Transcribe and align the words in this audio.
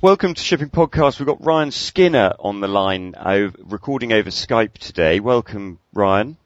Welcome 0.00 0.34
to 0.34 0.40
Shipping 0.40 0.70
Podcast. 0.70 1.18
We've 1.18 1.26
got 1.26 1.44
Ryan 1.44 1.72
Skinner 1.72 2.32
on 2.38 2.60
the 2.60 2.68
line, 2.68 3.16
over, 3.18 3.52
recording 3.64 4.12
over 4.12 4.30
Skype 4.30 4.74
today. 4.74 5.18
Welcome, 5.18 5.80
Ryan. 5.92 6.36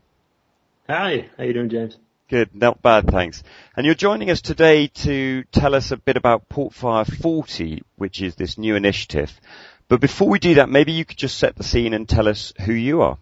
Hi, 0.88 1.28
how 1.36 1.44
you 1.44 1.52
doing, 1.52 1.68
James? 1.68 1.98
Good, 2.30 2.54
not 2.54 2.80
bad, 2.80 3.08
thanks. 3.08 3.42
And 3.76 3.84
you're 3.84 3.94
joining 3.94 4.30
us 4.30 4.40
today 4.40 4.86
to 4.86 5.44
tell 5.52 5.74
us 5.74 5.90
a 5.90 5.98
bit 5.98 6.16
about 6.16 6.48
Portfire 6.48 7.04
40, 7.04 7.82
which 7.96 8.22
is 8.22 8.36
this 8.36 8.56
new 8.56 8.74
initiative. 8.74 9.38
But 9.86 10.00
before 10.00 10.30
we 10.30 10.38
do 10.38 10.54
that, 10.54 10.70
maybe 10.70 10.92
you 10.92 11.04
could 11.04 11.18
just 11.18 11.36
set 11.36 11.54
the 11.54 11.62
scene 11.62 11.92
and 11.92 12.08
tell 12.08 12.28
us 12.28 12.54
who 12.64 12.72
you 12.72 13.02
are. 13.02 13.18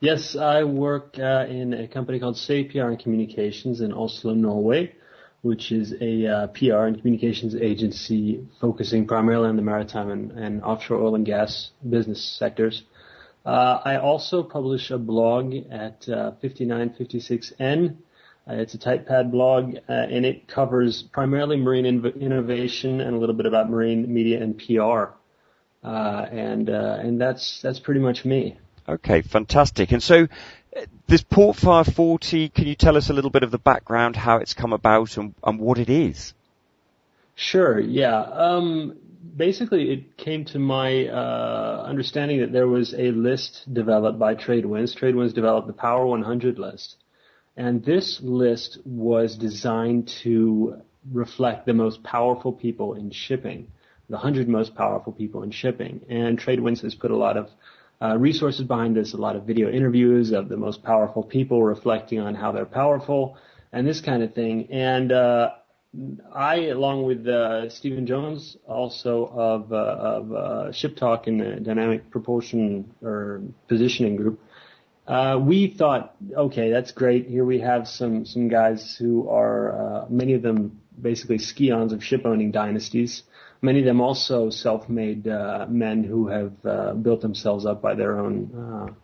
Yes, 0.00 0.34
I 0.34 0.64
work 0.64 1.20
uh, 1.20 1.46
in 1.48 1.72
a 1.72 1.86
company 1.86 2.18
called 2.18 2.34
SayPR 2.34 2.88
and 2.88 2.98
Communications 2.98 3.80
in 3.80 3.92
Oslo, 3.92 4.34
Norway 4.34 4.96
which 5.42 5.70
is 5.72 5.94
a 6.00 6.26
uh, 6.26 6.46
PR 6.48 6.86
and 6.86 6.98
communications 6.98 7.54
agency 7.54 8.46
focusing 8.60 9.06
primarily 9.06 9.48
on 9.48 9.56
the 9.56 9.62
maritime 9.62 10.10
and, 10.10 10.32
and 10.32 10.62
offshore 10.62 11.00
oil 11.00 11.14
and 11.14 11.24
gas 11.24 11.70
business 11.88 12.22
sectors. 12.38 12.82
Uh, 13.46 13.80
I 13.84 13.96
also 13.96 14.42
publish 14.42 14.90
a 14.90 14.98
blog 14.98 15.54
at 15.70 16.08
uh, 16.08 16.32
5956N. 16.42 17.96
Uh, 18.48 18.54
it's 18.54 18.74
a 18.74 18.78
typepad 18.78 19.30
blog, 19.30 19.76
uh, 19.88 19.92
and 19.92 20.26
it 20.26 20.48
covers 20.48 21.02
primarily 21.12 21.56
marine 21.56 21.86
innovation 21.86 23.00
and 23.00 23.14
a 23.14 23.18
little 23.18 23.34
bit 23.34 23.46
about 23.46 23.70
marine 23.70 24.12
media 24.12 24.42
and 24.42 24.58
PR. 24.58 25.14
Uh, 25.84 26.26
and 26.32 26.68
and 26.68 27.20
that's 27.20 27.60
that's 27.62 27.78
pretty 27.78 28.00
much 28.00 28.24
me. 28.24 28.58
Okay, 28.88 29.22
fantastic. 29.22 29.92
And 29.92 30.02
so 30.02 30.26
this 31.06 31.22
Portfire 31.22 31.92
40, 31.92 32.50
can 32.50 32.66
you 32.66 32.74
tell 32.74 32.96
us 32.96 33.10
a 33.10 33.12
little 33.12 33.30
bit 33.30 33.42
of 33.42 33.50
the 33.50 33.58
background, 33.58 34.16
how 34.16 34.36
it's 34.36 34.54
come 34.54 34.72
about 34.72 35.16
and, 35.16 35.34
and 35.42 35.58
what 35.58 35.78
it 35.78 35.88
is? 35.88 36.34
Sure, 37.34 37.78
yeah. 37.78 38.20
Um, 38.20 38.98
basically, 39.36 39.90
it 39.90 40.16
came 40.16 40.44
to 40.46 40.58
my 40.58 41.06
uh, 41.06 41.84
understanding 41.86 42.40
that 42.40 42.52
there 42.52 42.66
was 42.66 42.94
a 42.94 43.10
list 43.12 43.72
developed 43.72 44.18
by 44.18 44.34
Tradewinds. 44.34 44.96
Tradewinds 44.96 45.34
developed 45.34 45.66
the 45.66 45.72
Power 45.72 46.06
100 46.06 46.58
list. 46.58 46.96
And 47.56 47.84
this 47.84 48.20
list 48.22 48.78
was 48.84 49.36
designed 49.36 50.08
to 50.22 50.82
reflect 51.10 51.66
the 51.66 51.74
most 51.74 52.02
powerful 52.02 52.52
people 52.52 52.94
in 52.94 53.10
shipping, 53.10 53.68
the 54.08 54.16
100 54.16 54.48
most 54.48 54.74
powerful 54.74 55.12
people 55.12 55.42
in 55.42 55.50
shipping. 55.50 56.02
And 56.08 56.38
Tradewinds 56.38 56.82
has 56.82 56.94
put 56.94 57.10
a 57.10 57.16
lot 57.16 57.36
of 57.36 57.48
uh, 58.00 58.16
resources 58.16 58.66
behind 58.66 58.96
this, 58.96 59.14
a 59.14 59.16
lot 59.16 59.36
of 59.36 59.44
video 59.44 59.70
interviews 59.70 60.30
of 60.32 60.48
the 60.48 60.56
most 60.56 60.82
powerful 60.82 61.22
people 61.22 61.62
reflecting 61.62 62.20
on 62.20 62.34
how 62.34 62.52
they're 62.52 62.64
powerful 62.64 63.36
and 63.72 63.86
this 63.86 64.00
kind 64.00 64.22
of 64.22 64.34
thing. 64.34 64.68
And 64.70 65.10
uh, 65.10 65.50
I, 66.32 66.66
along 66.66 67.04
with 67.04 67.26
uh, 67.26 67.68
Stephen 67.70 68.06
Jones, 68.06 68.56
also 68.66 69.26
of, 69.26 69.72
uh, 69.72 69.76
of 69.76 70.32
uh, 70.32 70.72
Ship 70.72 70.96
Talk 70.96 71.26
and 71.26 71.40
the 71.40 71.60
Dynamic 71.60 72.10
Propulsion 72.10 72.94
or 73.02 73.42
Positioning 73.68 74.16
Group, 74.16 74.40
uh, 75.06 75.38
we 75.40 75.68
thought, 75.68 76.14
okay, 76.34 76.70
that's 76.70 76.92
great. 76.92 77.26
Here 77.26 77.44
we 77.44 77.60
have 77.60 77.88
some 77.88 78.26
some 78.26 78.48
guys 78.48 78.94
who 78.94 79.26
are 79.30 80.06
many 80.10 80.34
of 80.34 80.42
them 80.42 80.82
basically 81.00 81.38
scions 81.38 81.92
of 81.92 82.02
ship 82.02 82.22
owning 82.24 82.50
dynasties. 82.50 83.22
Many 83.60 83.80
of 83.80 83.84
them 83.84 84.00
also 84.00 84.50
self-made 84.50 85.26
uh, 85.26 85.66
men 85.68 86.04
who 86.04 86.28
have 86.28 86.52
uh, 86.64 86.92
built 86.94 87.20
themselves 87.20 87.66
up 87.66 87.82
by 87.82 87.94
their 87.94 88.18
own 88.18 88.94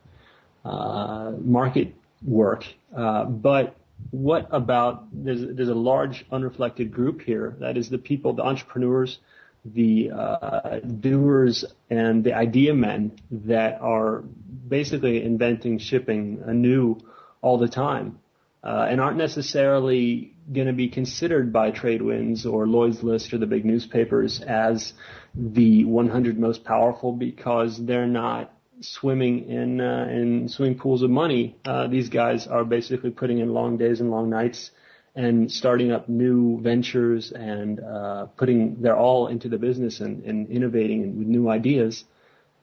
uh, 0.67 0.69
uh 0.69 1.33
market 1.41 1.95
work. 2.25 2.65
Uh, 2.97 3.25
but 3.25 3.77
what 4.11 4.49
about 4.51 5.07
there's 5.13 5.57
there's 5.57 5.69
a 5.69 5.75
large 5.75 6.25
unreflected 6.31 6.93
group 6.93 7.21
here. 7.21 7.57
That 7.61 7.77
is 7.77 7.91
the 7.91 7.99
people, 7.99 8.33
the 8.33 8.43
entrepreneurs, 8.43 9.19
the 9.65 10.11
uh, 10.11 10.79
doers, 10.81 11.65
and 11.91 12.25
the 12.25 12.35
idea 12.35 12.75
men 12.75 13.13
that 13.31 13.81
are 13.81 14.23
basically 14.69 15.23
inventing 15.23 15.79
shipping 15.79 16.43
anew 16.47 16.99
all 17.43 17.59
the 17.59 17.69
time 17.69 18.19
uh, 18.65 18.87
and 18.89 19.01
aren't 19.01 19.19
necessarily 19.19 20.33
going 20.53 20.67
to 20.67 20.73
be 20.73 20.89
considered 20.89 21.53
by 21.53 21.71
Tradewinds 21.71 22.51
or 22.51 22.67
Lloyd's 22.67 23.03
List 23.03 23.33
or 23.35 23.39
the 23.39 23.47
big 23.47 23.65
newspapers 23.65 24.41
as 24.41 24.95
the 25.35 25.85
100 25.85 26.39
most 26.39 26.65
powerful 26.65 27.13
because 27.13 27.85
they're 27.85 28.07
not 28.07 28.53
swimming 28.81 29.49
in 29.49 29.81
uh, 29.81 30.09
in 30.11 30.49
swimming 30.49 30.79
pools 30.79 31.03
of 31.03 31.11
money. 31.11 31.57
Uh, 31.65 31.87
these 31.87 32.09
guys 32.09 32.47
are 32.47 32.65
basically 32.65 33.11
putting 33.11 33.39
in 33.39 33.53
long 33.53 33.77
days 33.77 34.01
and 34.01 34.11
long 34.11 34.31
nights 34.31 34.71
and 35.15 35.53
starting 35.53 35.93
up 35.93 36.09
new 36.09 36.61
ventures 36.61 37.33
and 37.33 37.81
uh, 37.81 38.27
putting 38.37 38.81
their 38.83 38.97
all 38.97 39.29
into 39.29 39.49
the 39.49 39.59
business 39.59 40.01
and, 40.01 40.25
and 40.25 40.49
innovating 40.49 41.19
with 41.19 41.29
new 41.29 41.49
ideas. 41.49 42.05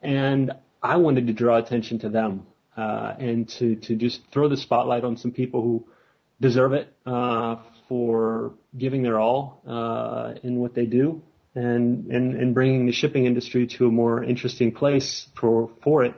And 0.01 0.51
I 0.81 0.97
wanted 0.97 1.27
to 1.27 1.33
draw 1.33 1.57
attention 1.57 1.99
to 1.99 2.09
them 2.09 2.47
uh, 2.77 3.13
and 3.19 3.49
to 3.49 3.75
to 3.75 3.95
just 3.95 4.21
throw 4.31 4.47
the 4.47 4.57
spotlight 4.57 5.03
on 5.03 5.17
some 5.17 5.31
people 5.31 5.61
who 5.61 5.87
deserve 6.39 6.73
it 6.73 6.93
uh, 7.05 7.57
for 7.87 8.53
giving 8.77 9.03
their 9.03 9.19
all 9.19 9.61
uh, 9.67 10.33
in 10.43 10.57
what 10.57 10.73
they 10.73 10.85
do 10.85 11.21
and, 11.55 12.07
and 12.07 12.35
and 12.35 12.53
bringing 12.53 12.85
the 12.85 12.91
shipping 12.91 13.25
industry 13.25 13.67
to 13.67 13.87
a 13.87 13.91
more 13.91 14.23
interesting 14.23 14.71
place 14.71 15.27
for 15.39 15.69
for 15.83 16.03
it. 16.03 16.15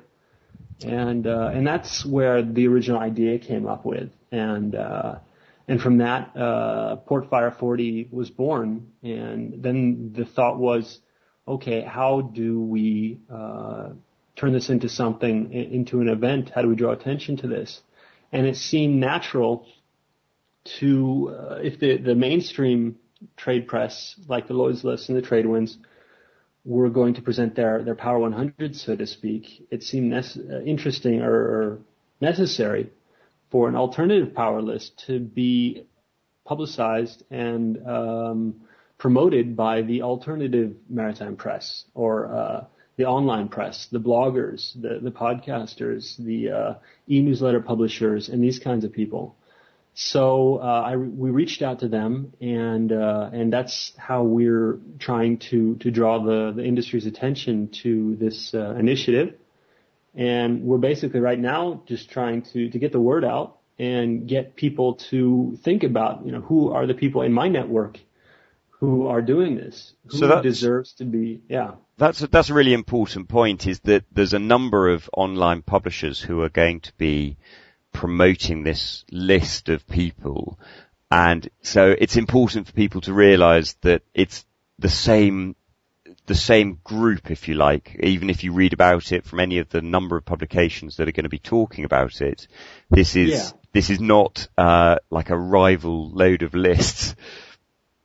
And 0.85 1.25
uh, 1.27 1.51
and 1.53 1.65
that's 1.65 2.05
where 2.05 2.43
the 2.43 2.67
original 2.67 2.99
idea 2.99 3.39
came 3.39 3.67
up 3.67 3.85
with. 3.85 4.09
And 4.31 4.75
uh, 4.75 5.15
and 5.67 5.81
from 5.81 5.99
that, 5.99 6.35
uh, 6.35 6.97
Portfire 7.07 7.57
40 7.57 8.09
was 8.11 8.29
born. 8.29 8.91
And 9.01 9.63
then 9.63 10.13
the 10.15 10.25
thought 10.25 10.57
was, 10.57 10.99
okay, 11.47 11.81
how 11.81 12.21
do 12.21 12.61
we 12.61 13.19
uh, 13.31 13.89
turn 14.35 14.53
this 14.53 14.69
into 14.69 14.89
something, 14.89 15.51
into 15.51 16.01
an 16.01 16.09
event? 16.09 16.51
How 16.53 16.61
do 16.61 16.69
we 16.69 16.75
draw 16.75 16.91
attention 16.91 17.37
to 17.37 17.47
this? 17.47 17.81
And 18.31 18.47
it 18.47 18.57
seemed 18.57 18.99
natural 18.99 19.67
to, 20.79 21.35
uh, 21.37 21.55
if 21.55 21.79
the, 21.79 21.97
the 21.97 22.15
mainstream 22.15 22.97
trade 23.37 23.67
press, 23.67 24.15
like 24.27 24.47
the 24.47 24.53
Lloyd's 24.53 24.83
List 24.83 25.09
and 25.09 25.17
the 25.17 25.27
Tradewinds, 25.27 25.77
were 26.65 26.89
going 26.89 27.13
to 27.15 27.21
present 27.21 27.55
their, 27.55 27.83
their 27.83 27.95
Power 27.95 28.19
100, 28.19 28.75
so 28.75 28.95
to 28.95 29.05
speak, 29.05 29.67
it 29.69 29.83
seemed 29.83 30.11
nece- 30.11 30.51
uh, 30.51 30.63
interesting 30.63 31.21
or, 31.21 31.33
or 31.33 31.79
necessary 32.21 32.89
for 33.51 33.67
an 33.67 33.75
alternative 33.75 34.33
power 34.33 34.61
list 34.61 35.03
to 35.05 35.19
be 35.19 35.85
publicized 36.45 37.23
and 37.29 37.85
um, 37.87 38.55
promoted 38.97 39.55
by 39.55 39.81
the 39.81 40.01
alternative 40.01 40.75
maritime 40.89 41.35
press 41.35 41.85
or 41.93 42.33
uh, 42.33 42.65
the 42.95 43.05
online 43.05 43.47
press, 43.47 43.87
the 43.91 43.99
bloggers, 43.99 44.79
the, 44.79 44.99
the 45.01 45.11
podcasters, 45.11 46.15
the 46.17 46.49
uh, 46.49 46.73
e-newsletter 47.09 47.59
publishers, 47.59 48.29
and 48.29 48.43
these 48.43 48.59
kinds 48.59 48.83
of 48.83 48.91
people. 48.91 49.35
So 49.95 50.57
uh, 50.57 50.83
I, 50.85 50.95
we 50.95 51.29
reached 51.29 51.61
out 51.61 51.79
to 51.79 51.87
them, 51.87 52.33
and 52.41 52.91
uh, 52.91 53.29
and 53.31 53.53
that's 53.53 53.93
how 53.95 54.23
we're 54.23 54.79
trying 54.97 55.37
to 55.49 55.75
to 55.75 55.91
draw 55.91 56.23
the 56.23 56.51
the 56.55 56.65
industry's 56.65 57.05
attention 57.05 57.69
to 57.83 58.15
this 58.15 58.53
uh, 58.55 58.73
initiative. 58.75 59.35
And 60.15 60.63
we're 60.63 60.79
basically 60.79 61.19
right 61.19 61.39
now 61.39 61.83
just 61.85 62.09
trying 62.09 62.41
to 62.53 62.69
to 62.69 62.79
get 62.79 62.91
the 62.91 62.99
word 62.99 63.23
out 63.23 63.59
and 63.77 64.27
get 64.27 64.55
people 64.55 64.95
to 64.95 65.57
think 65.63 65.83
about 65.83 66.25
you 66.25 66.31
know 66.31 66.41
who 66.41 66.71
are 66.71 66.87
the 66.87 66.93
people 66.95 67.21
in 67.21 67.31
my 67.31 67.47
network 67.47 67.99
who 68.83 69.07
are 69.07 69.21
doing 69.21 69.55
this. 69.55 69.93
Who 70.07 70.17
so 70.17 70.27
that 70.27 70.43
deserves 70.43 70.91
to 70.95 71.05
be, 71.05 71.41
yeah. 71.47 71.75
That's 71.95 72.21
a, 72.21 72.27
that's 72.27 72.49
a 72.49 72.53
really 72.53 72.73
important 72.73 73.29
point 73.29 73.65
is 73.65 73.79
that 73.81 74.03
there's 74.11 74.33
a 74.33 74.39
number 74.39 74.89
of 74.89 75.09
online 75.15 75.61
publishers 75.61 76.19
who 76.19 76.41
are 76.41 76.49
going 76.49 76.81
to 76.81 76.91
be 76.97 77.37
promoting 77.93 78.63
this 78.63 79.05
list 79.09 79.69
of 79.69 79.87
people. 79.87 80.59
And 81.09 81.49
so 81.61 81.95
it's 81.97 82.17
important 82.17 82.67
for 82.67 82.73
people 82.73 82.99
to 83.01 83.13
realize 83.13 83.77
that 83.83 84.01
it's 84.13 84.45
the 84.79 84.89
same, 84.89 85.55
the 86.25 86.35
same 86.35 86.79
group, 86.83 87.31
if 87.31 87.47
you 87.47 87.53
like, 87.53 87.97
even 88.03 88.29
if 88.29 88.43
you 88.43 88.51
read 88.51 88.73
about 88.73 89.13
it 89.13 89.23
from 89.23 89.39
any 89.39 89.59
of 89.59 89.69
the 89.69 89.81
number 89.81 90.17
of 90.17 90.25
publications 90.25 90.97
that 90.97 91.07
are 91.07 91.13
going 91.13 91.23
to 91.23 91.29
be 91.29 91.39
talking 91.39 91.85
about 91.85 92.19
it. 92.19 92.49
This 92.89 93.15
is, 93.15 93.31
yeah. 93.31 93.49
this 93.71 93.89
is 93.89 94.01
not, 94.01 94.49
uh, 94.57 94.97
like 95.09 95.29
a 95.29 95.37
rival 95.37 96.09
load 96.09 96.41
of 96.41 96.53
lists. 96.53 97.15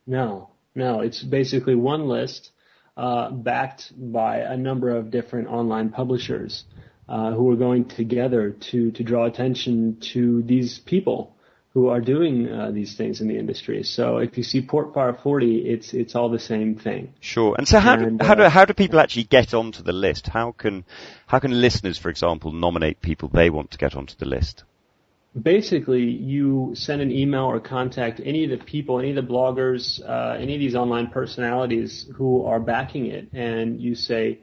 No, 0.07 0.49
no, 0.79 1.01
it's 1.01 1.21
basically 1.21 1.75
one 1.75 2.07
list 2.07 2.51
uh, 2.97 3.29
backed 3.31 3.91
by 3.95 4.37
a 4.37 4.57
number 4.57 4.89
of 4.89 5.11
different 5.11 5.47
online 5.47 5.89
publishers 5.89 6.63
uh, 7.07 7.31
who 7.31 7.51
are 7.51 7.55
going 7.55 7.85
together 7.85 8.51
to 8.71 8.91
to 8.91 9.03
draw 9.03 9.25
attention 9.25 9.97
to 10.13 10.41
these 10.43 10.79
people 10.79 11.35
who 11.73 11.87
are 11.87 12.01
doing 12.01 12.49
uh, 12.49 12.71
these 12.71 12.95
things 12.95 13.21
in 13.21 13.27
the 13.27 13.37
industry. 13.37 13.83
So 13.83 14.17
if 14.17 14.37
you 14.37 14.43
see 14.43 14.61
Portfire 14.61 15.21
40, 15.21 15.57
it's 15.59 15.93
it's 15.93 16.15
all 16.15 16.29
the 16.29 16.39
same 16.39 16.75
thing. 16.75 17.13
Sure. 17.19 17.55
And 17.57 17.67
so 17.67 17.79
how 17.79 17.93
and, 17.93 18.19
do, 18.19 18.25
how 18.25 18.35
do 18.35 18.43
uh, 18.43 18.49
how 18.49 18.65
do 18.65 18.73
people 18.73 18.99
actually 18.99 19.25
get 19.25 19.53
onto 19.53 19.83
the 19.83 19.93
list? 19.93 20.27
How 20.27 20.51
can 20.51 20.85
how 21.27 21.39
can 21.39 21.61
listeners, 21.61 21.97
for 21.97 22.09
example, 22.09 22.51
nominate 22.51 23.01
people 23.01 23.29
they 23.29 23.49
want 23.49 23.71
to 23.71 23.77
get 23.77 23.95
onto 23.95 24.15
the 24.15 24.25
list? 24.25 24.63
Basically 25.39 26.03
you 26.03 26.71
send 26.75 27.01
an 27.01 27.11
email 27.11 27.45
or 27.45 27.59
contact 27.59 28.21
any 28.23 28.43
of 28.45 28.49
the 28.49 28.63
people, 28.63 28.99
any 28.99 29.11
of 29.11 29.15
the 29.15 29.33
bloggers, 29.33 30.01
uh, 30.07 30.37
any 30.39 30.55
of 30.55 30.59
these 30.59 30.75
online 30.75 31.07
personalities 31.07 32.09
who 32.15 32.45
are 32.45 32.59
backing 32.59 33.05
it, 33.07 33.29
and 33.33 33.79
you 33.79 33.95
say, 33.95 34.39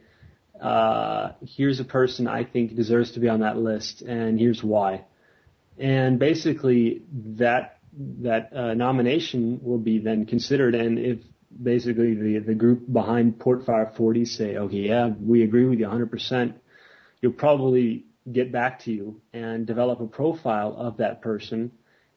uh, 0.61 1.33
"Here's 1.45 1.81
a 1.81 1.85
person 1.85 2.29
I 2.29 2.45
think 2.45 2.75
deserves 2.75 3.13
to 3.13 3.21
be 3.21 3.29
on 3.29 3.41
that 3.41 3.59
list, 3.59 4.03
and 4.03 4.39
here's 4.39 4.63
why." 4.63 5.05
And 5.79 6.19
basically, 6.19 7.03
that 7.37 7.79
that 8.21 8.53
uh, 8.55 8.75
nomination 8.75 9.61
will 9.63 9.79
be 9.79 9.99
then 9.99 10.27
considered, 10.27 10.75
and 10.75 10.99
if 10.99 11.19
basically 11.63 12.15
the 12.15 12.39
the 12.39 12.55
group 12.55 12.91
behind 12.93 13.39
Portfire 13.39 13.95
40 13.95 14.25
say, 14.25 14.57
"Okay, 14.57 14.89
yeah, 14.89 15.09
we 15.09 15.43
agree 15.43 15.65
with 15.67 15.81
you 15.81 15.87
100%," 15.87 16.55
you'll 17.21 17.33
probably 17.33 18.05
get 18.31 18.53
back 18.53 18.81
to 18.81 18.93
you 18.93 19.21
and 19.33 19.67
develop 19.67 20.01
a 20.01 20.07
profile 20.07 20.75
of 20.77 20.99
that 20.99 21.23
person 21.23 21.71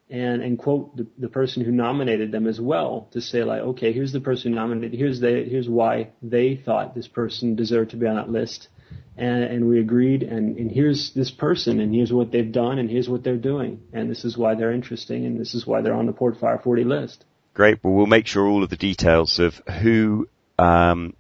and, 0.09 0.41
and 0.41 0.57
quote 0.57 0.95
the, 0.97 1.07
the 1.17 1.29
person 1.29 1.63
who 1.63 1.71
nominated 1.71 2.31
them 2.31 2.47
as 2.47 2.59
well 2.59 3.07
to 3.11 3.21
say 3.21 3.43
like, 3.43 3.61
okay, 3.61 3.93
here's 3.93 4.11
the 4.11 4.19
person 4.19 4.51
who 4.51 4.55
nominated, 4.55 4.97
here's 4.97 5.19
the, 5.19 5.45
here's 5.47 5.69
why 5.69 6.09
they 6.21 6.55
thought 6.55 6.95
this 6.95 7.07
person 7.07 7.55
deserved 7.55 7.91
to 7.91 7.97
be 7.97 8.07
on 8.07 8.15
that 8.15 8.29
list. 8.29 8.69
And, 9.17 9.43
and 9.43 9.69
we 9.69 9.79
agreed 9.79 10.23
and, 10.23 10.57
and 10.57 10.71
here's 10.71 11.13
this 11.13 11.29
person 11.29 11.79
and 11.79 11.93
here's 11.93 12.11
what 12.11 12.31
they've 12.31 12.51
done 12.51 12.79
and 12.79 12.89
here's 12.89 13.09
what 13.09 13.23
they're 13.23 13.37
doing. 13.37 13.81
And 13.93 14.09
this 14.09 14.25
is 14.25 14.37
why 14.37 14.55
they're 14.55 14.71
interesting 14.71 15.25
and 15.25 15.39
this 15.39 15.53
is 15.53 15.67
why 15.67 15.81
they're 15.81 15.93
on 15.93 16.05
the 16.05 16.13
Portfire 16.13 16.61
40 16.63 16.85
list. 16.85 17.25
Great. 17.53 17.83
Well, 17.83 17.93
we'll 17.93 18.05
make 18.05 18.25
sure 18.25 18.47
all 18.47 18.63
of 18.63 18.69
the 18.69 18.77
details 18.77 19.39
of 19.39 19.55
who, 19.81 20.29
um, 20.57 21.13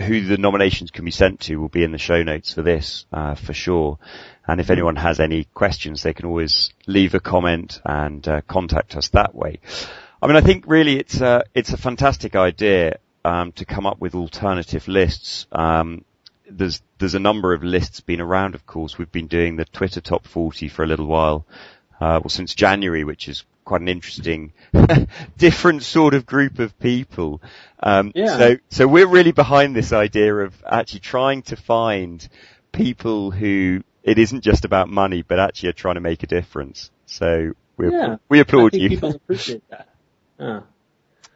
who 0.00 0.24
the 0.24 0.38
nominations 0.38 0.90
can 0.90 1.04
be 1.04 1.10
sent 1.10 1.40
to 1.40 1.56
will 1.56 1.68
be 1.68 1.82
in 1.82 1.92
the 1.92 1.98
show 1.98 2.22
notes 2.22 2.52
for 2.52 2.62
this, 2.62 3.06
uh, 3.12 3.34
for 3.34 3.52
sure. 3.52 3.98
And 4.46 4.60
if 4.60 4.70
anyone 4.70 4.96
has 4.96 5.20
any 5.20 5.44
questions, 5.44 6.02
they 6.02 6.14
can 6.14 6.26
always 6.26 6.70
leave 6.86 7.14
a 7.14 7.20
comment 7.20 7.80
and 7.84 8.26
uh, 8.26 8.40
contact 8.42 8.96
us 8.96 9.08
that 9.10 9.34
way. 9.34 9.60
I 10.22 10.26
mean, 10.26 10.36
I 10.36 10.40
think 10.40 10.64
really 10.66 10.98
it's 10.98 11.20
a, 11.20 11.44
it's 11.54 11.72
a 11.72 11.76
fantastic 11.76 12.36
idea 12.36 12.98
um, 13.24 13.52
to 13.52 13.64
come 13.64 13.86
up 13.86 14.00
with 14.00 14.14
alternative 14.14 14.88
lists. 14.88 15.46
Um, 15.52 16.04
there's 16.50 16.80
there's 16.98 17.14
a 17.14 17.20
number 17.20 17.52
of 17.52 17.62
lists 17.62 18.00
been 18.00 18.20
around. 18.20 18.54
Of 18.54 18.66
course, 18.66 18.96
we've 18.96 19.12
been 19.12 19.26
doing 19.26 19.56
the 19.56 19.64
Twitter 19.66 20.00
Top 20.00 20.26
40 20.26 20.68
for 20.68 20.82
a 20.82 20.86
little 20.86 21.06
while, 21.06 21.46
uh, 22.00 22.20
well 22.22 22.30
since 22.30 22.54
January, 22.54 23.04
which 23.04 23.28
is 23.28 23.44
quite 23.68 23.82
an 23.82 23.88
interesting, 23.88 24.54
different 25.36 25.82
sort 25.82 26.14
of 26.14 26.24
group 26.24 26.58
of 26.58 26.76
people. 26.78 27.42
Um, 27.80 28.12
yeah. 28.14 28.38
So, 28.38 28.56
so 28.70 28.88
we're 28.88 29.06
really 29.06 29.32
behind 29.32 29.76
this 29.76 29.92
idea 29.92 30.34
of 30.34 30.54
actually 30.66 31.00
trying 31.00 31.42
to 31.42 31.56
find 31.56 32.26
people 32.72 33.30
who 33.30 33.84
it 34.02 34.18
isn't 34.18 34.42
just 34.42 34.64
about 34.64 34.88
money, 34.88 35.22
but 35.22 35.38
actually 35.38 35.68
are 35.68 35.74
trying 35.74 35.96
to 35.96 36.00
make 36.00 36.22
a 36.22 36.26
difference. 36.26 36.90
So 37.04 37.52
we 37.76 37.92
yeah. 37.92 38.16
we 38.30 38.40
applaud 38.40 38.72
you. 38.72 38.88
People 38.88 39.10
appreciate 39.22 39.62
that. 39.68 39.88
Uh, 40.40 40.60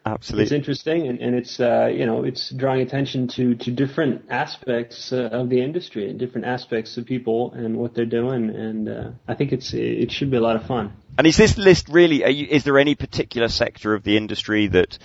Absolutely, 0.06 0.44
it's 0.44 0.52
interesting, 0.52 1.06
and, 1.08 1.20
and 1.20 1.34
it's 1.36 1.60
uh, 1.60 1.86
you 1.86 2.06
know 2.06 2.24
it's 2.24 2.50
drawing 2.50 2.80
attention 2.80 3.28
to 3.28 3.54
to 3.56 3.70
different 3.70 4.24
aspects 4.30 5.12
uh, 5.12 5.28
of 5.30 5.50
the 5.50 5.62
industry 5.62 6.08
and 6.08 6.18
different 6.18 6.46
aspects 6.46 6.96
of 6.96 7.04
people 7.04 7.52
and 7.52 7.76
what 7.76 7.94
they're 7.94 8.06
doing, 8.06 8.48
and 8.48 8.88
uh, 8.88 9.10
I 9.28 9.34
think 9.34 9.52
it's 9.52 9.72
it 9.74 10.10
should 10.10 10.30
be 10.30 10.38
a 10.38 10.40
lot 10.40 10.56
of 10.56 10.66
fun. 10.66 10.94
And 11.18 11.26
is 11.26 11.36
this 11.36 11.58
list 11.58 11.88
really? 11.88 12.28
You, 12.28 12.46
is 12.50 12.64
there 12.64 12.78
any 12.78 12.94
particular 12.94 13.48
sector 13.48 13.94
of 13.94 14.02
the 14.02 14.16
industry 14.16 14.66
that 14.68 14.98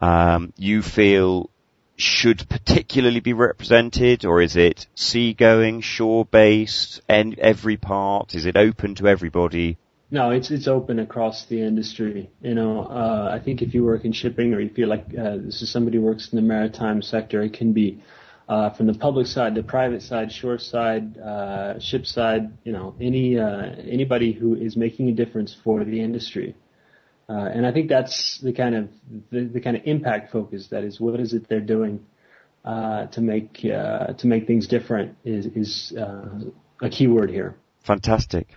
um, 0.00 0.52
you 0.56 0.82
feel 0.82 1.50
should 1.96 2.48
particularly 2.48 3.18
be 3.20 3.32
represented, 3.32 4.24
or 4.24 4.40
is 4.40 4.54
it 4.56 4.86
seagoing, 4.94 5.80
shore-based, 5.80 7.00
and 7.08 7.36
every 7.40 7.76
part? 7.76 8.36
Is 8.36 8.46
it 8.46 8.56
open 8.56 8.94
to 8.96 9.08
everybody? 9.08 9.78
No, 10.10 10.30
it's 10.30 10.50
it's 10.50 10.68
open 10.68 11.00
across 11.00 11.44
the 11.46 11.60
industry. 11.60 12.30
You 12.40 12.54
know, 12.54 12.84
uh, 12.84 13.30
I 13.30 13.40
think 13.40 13.60
if 13.60 13.74
you 13.74 13.84
work 13.84 14.04
in 14.04 14.12
shipping 14.12 14.54
or 14.54 14.60
you 14.60 14.70
feel 14.70 14.88
like 14.88 15.06
uh, 15.08 15.36
this 15.36 15.60
is 15.60 15.70
somebody 15.70 15.98
who 15.98 16.04
works 16.04 16.32
in 16.32 16.36
the 16.36 16.42
maritime 16.42 17.02
sector, 17.02 17.42
it 17.42 17.52
can 17.52 17.72
be 17.72 18.00
uh, 18.48 18.70
from 18.70 18.86
the 18.86 18.94
public 18.94 19.26
side, 19.26 19.54
the 19.54 19.62
private 19.62 20.02
side, 20.02 20.32
shore 20.32 20.58
side, 20.58 21.18
uh, 21.18 21.78
ship 21.78 22.06
side, 22.06 22.50
you 22.64 22.72
know, 22.72 22.94
any 23.00 23.38
uh, 23.38 23.74
anybody 23.86 24.32
who 24.32 24.54
is 24.54 24.76
making 24.76 25.08
a 25.08 25.12
difference 25.12 25.54
for 25.62 25.84
the 25.84 26.00
industry. 26.00 26.54
Uh, 27.28 27.50
and 27.52 27.66
I 27.66 27.72
think 27.72 27.90
that's 27.90 28.38
the 28.38 28.54
kind 28.54 28.74
of 28.74 28.88
the, 29.30 29.44
the, 29.44 29.60
kind 29.60 29.76
of 29.76 29.82
impact 29.84 30.32
focus 30.32 30.68
that 30.68 30.82
is 30.82 30.98
what 30.98 31.20
is 31.20 31.34
it 31.34 31.46
they're 31.46 31.60
doing 31.60 32.06
uh, 32.64 33.04
to 33.08 33.20
make 33.20 33.62
uh, 33.66 34.14
to 34.14 34.26
make 34.26 34.46
things 34.46 34.66
different 34.66 35.16
is 35.24 35.44
is 35.46 35.92
a 35.92 36.88
key 36.90 37.06
word 37.06 37.30
here. 37.30 37.56
Fantastic. 37.84 38.48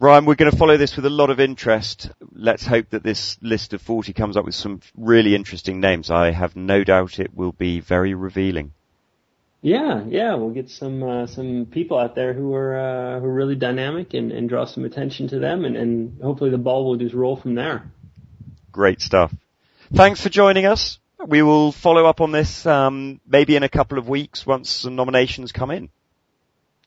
Ryan, 0.00 0.26
we're 0.26 0.34
going 0.34 0.50
to 0.50 0.56
follow 0.56 0.76
this 0.76 0.96
with 0.96 1.06
a 1.06 1.10
lot 1.10 1.30
of 1.30 1.38
interest. 1.38 2.10
Let's 2.32 2.66
hope 2.66 2.90
that 2.90 3.04
this 3.04 3.38
list 3.40 3.72
of 3.72 3.80
40 3.80 4.12
comes 4.12 4.36
up 4.36 4.44
with 4.44 4.56
some 4.56 4.80
really 4.96 5.36
interesting 5.36 5.80
names. 5.80 6.10
I 6.10 6.32
have 6.32 6.56
no 6.56 6.82
doubt 6.82 7.20
it 7.20 7.32
will 7.32 7.52
be 7.52 7.78
very 7.80 8.12
revealing. 8.12 8.73
Yeah, 9.64 10.04
yeah, 10.06 10.34
we'll 10.34 10.50
get 10.50 10.68
some 10.68 11.02
uh, 11.02 11.26
some 11.26 11.64
people 11.64 11.98
out 11.98 12.14
there 12.14 12.34
who 12.34 12.52
are 12.52 12.76
uh, 12.76 13.20
who 13.20 13.24
are 13.24 13.32
really 13.32 13.54
dynamic 13.54 14.12
and, 14.12 14.30
and 14.30 14.46
draw 14.46 14.66
some 14.66 14.84
attention 14.84 15.28
to 15.28 15.38
them, 15.38 15.64
and, 15.64 15.74
and 15.74 16.20
hopefully 16.20 16.50
the 16.50 16.58
ball 16.58 16.84
will 16.84 16.96
just 16.96 17.14
roll 17.14 17.34
from 17.34 17.54
there. 17.54 17.90
Great 18.72 19.00
stuff. 19.00 19.34
Thanks 19.90 20.20
for 20.20 20.28
joining 20.28 20.66
us. 20.66 20.98
We 21.26 21.40
will 21.40 21.72
follow 21.72 22.04
up 22.04 22.20
on 22.20 22.30
this 22.30 22.66
um, 22.66 23.22
maybe 23.26 23.56
in 23.56 23.62
a 23.62 23.70
couple 23.70 23.96
of 23.96 24.06
weeks 24.06 24.44
once 24.44 24.68
some 24.68 24.96
nominations 24.96 25.50
come 25.50 25.70
in. 25.70 25.88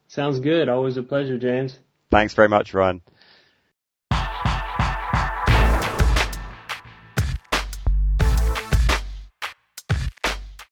Sounds 0.08 0.40
good. 0.40 0.70
Always 0.70 0.98
a 0.98 1.04
pleasure, 1.04 1.40
James. 1.40 1.80
Thanks 2.12 2.36
very 2.36 2.48
much, 2.48 2.76
Ryan. 2.76 3.02